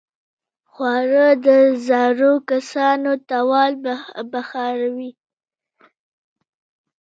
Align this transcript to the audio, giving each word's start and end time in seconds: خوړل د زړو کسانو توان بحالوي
خوړل 0.71 1.31
د 1.45 1.47
زړو 1.87 2.33
کسانو 2.49 3.11
توان 3.29 3.71
بحالوي 4.31 5.11